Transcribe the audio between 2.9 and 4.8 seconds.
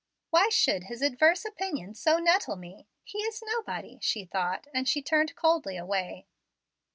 He is nobody," she thought,